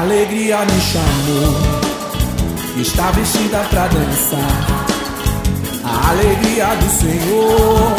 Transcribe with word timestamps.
A 0.00 0.02
alegria 0.02 0.58
me 0.60 0.80
chamou, 0.80 1.52
está 2.80 3.10
vestida 3.10 3.58
pra 3.68 3.86
dançar. 3.88 4.66
A 5.84 6.08
alegria 6.08 6.68
do 6.74 6.88
Senhor 6.88 7.94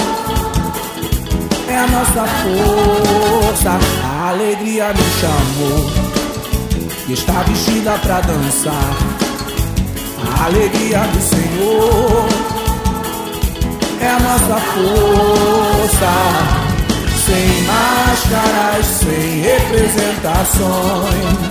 é 1.69 1.77
a 1.77 1.85
nossa 1.85 2.25
força. 2.41 3.77
A 4.03 4.29
alegria 4.29 4.91
me 4.93 5.03
chamou, 5.21 5.91
está 7.07 7.43
vestida 7.43 7.99
pra 7.99 8.21
dançar. 8.21 8.97
A 10.25 10.45
alegria 10.45 11.01
do 11.01 11.21
Senhor 11.21 12.25
é 14.01 14.07
a 14.07 14.19
nossa 14.19 14.59
força. 14.73 16.13
Sem 17.27 17.61
máscaras, 17.61 18.87
sem 18.87 19.41
representações. 19.41 21.50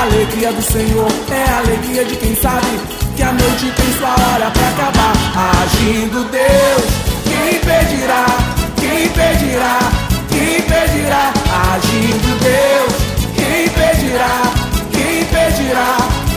A 0.00 0.04
alegria 0.04 0.50
do 0.50 0.62
Senhor 0.62 1.12
é 1.30 1.44
a 1.44 1.58
alegria 1.58 2.06
de 2.06 2.16
quem 2.16 2.34
sabe 2.34 2.66
que 3.14 3.22
a 3.22 3.32
noite 3.32 3.70
tem 3.76 3.92
sua 3.98 4.08
hora 4.08 4.50
pra 4.50 4.68
acabar. 4.68 5.12
Agindo 5.60 6.24
Deus, 6.30 6.86
quem 7.24 7.56
impedirá? 7.56 8.24
Quem 8.80 9.04
impedirá? 9.04 9.78
Quem 10.30 10.56
impedirá? 10.56 11.32
Agindo 11.74 12.32
Deus, 12.40 12.94
quem 13.36 13.66
impedirá? 13.66 14.42
Quem 14.90 15.20
impedirá? 15.20 15.96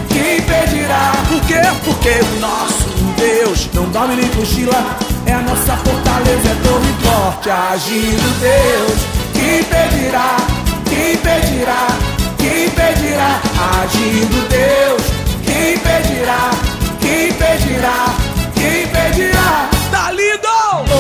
Quem 0.10 0.38
impedirá? 0.40 1.14
Por 1.30 1.42
quê? 1.48 1.62
Porque 1.86 2.10
o 2.10 2.40
nosso 2.42 2.90
Deus 3.18 3.70
não 3.74 3.86
dorme 3.92 4.18
nem 4.18 4.28
cochila. 4.32 4.98
É 5.26 5.32
a 5.32 5.40
nossa 5.40 5.78
fortaleza, 5.78 6.50
é 6.50 6.68
torre 6.68 6.94
forte. 7.02 7.50
Agindo 7.50 8.40
Deus, 8.42 9.00
quem 9.34 9.60
impedirá? 9.62 9.73
Impedirá? 17.84 18.16
Quem 18.56 18.84
impedirá? 18.84 19.70
Tá 19.92 20.12
lindo! 20.12 20.48
Oh, 20.90 20.96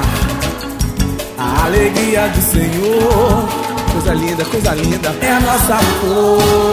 A 1.37 1.65
alegria 1.65 2.29
do 2.29 2.41
Senhor 2.43 3.65
Coisa 3.95 4.15
linda, 4.15 4.45
coisa 4.47 4.75
linda. 4.75 5.15
é 5.21 5.31
a 5.33 5.41
nossa 5.41 5.79
força. 5.79 6.64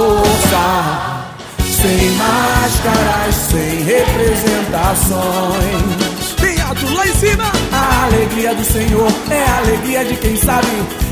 Sem 1.82 2.12
máscaras, 2.12 3.36
sem 3.50 3.84
representações. 3.84 6.36
Bem 6.40 6.62
alto, 6.62 6.86
lá 6.94 7.08
em 7.08 7.14
cima. 7.16 7.52
A 7.72 8.04
alegria 8.06 8.54
do 8.54 8.64
Senhor 8.64 9.12
é 9.32 9.44
a 9.44 9.58
alegria 9.58 10.06
de 10.06 10.16
quem 10.18 10.38
sabe 10.38 10.68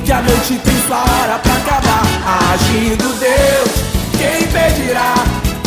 que 0.06 0.12
a 0.12 0.22
noite 0.22 0.60
tem 0.64 0.80
sua 0.86 0.98
hora 0.98 1.40
pra 1.40 1.54
acabar. 1.54 2.04
Agindo 2.54 3.12
Deus, 3.18 3.72
quem 4.18 4.44
impedirá? 4.44 5.16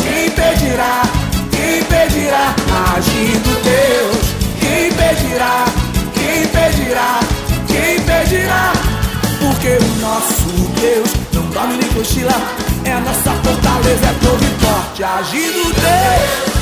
Quem 0.01 0.27
impedirá? 0.27 1.01
Quem 1.51 1.79
impedirá? 1.79 2.55
Agindo 2.95 3.61
Deus, 3.61 4.17
quem 4.61 4.87
impedirá? 4.87 5.65
Quem 6.13 6.43
impedirá? 6.43 7.19
Quem 7.67 7.97
impedirá? 7.97 8.71
Porque 9.39 9.67
o 9.67 9.95
nosso 9.99 10.47
Deus 10.79 11.09
não 11.33 11.43
dorme 11.49 11.75
nem 11.77 11.89
cochila, 11.89 12.31
é 12.85 12.99
nossa 12.99 13.31
fortaleza, 13.31 14.05
é 14.05 14.13
torre 14.25 14.47
forte. 14.59 15.03
Agindo 15.03 15.63
Deus, 15.73 16.52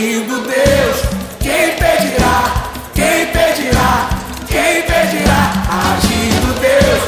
pedindo 0.00 0.40
Deus, 0.40 0.96
quem 1.40 1.76
pedirá? 1.76 2.70
Quem 2.94 3.26
pedirá? 3.26 4.08
Quem 4.48 4.82
pedirá? 4.82 5.52
Agindo 5.68 6.58
Deus, 6.58 7.02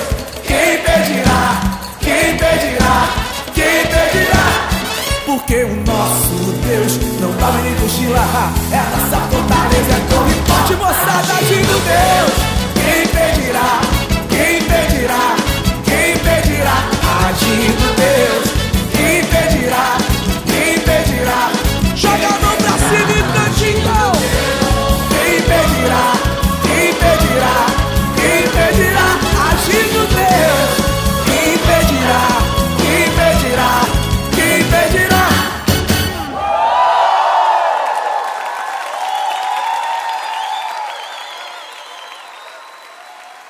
quem 0.46 0.78
pedirá? 0.82 1.60
Quem 2.00 2.36
pedirá? 2.36 3.08
Quem 3.54 3.86
pedirá? 3.86 4.68
Porque 5.24 5.64
o 5.64 5.74
nosso 5.86 6.52
Deus 6.66 6.98
não 7.18 7.32
dá 7.38 7.50
nem 7.62 7.74
cochila, 7.76 8.52
é 8.70 8.76
a 8.76 8.84
nossa 8.90 9.20
fortaleza. 9.30 9.92
É 9.92 10.11